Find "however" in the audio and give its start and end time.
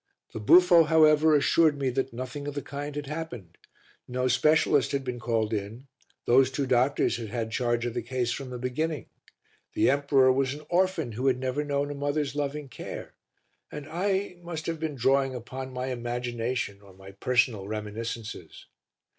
0.85-1.35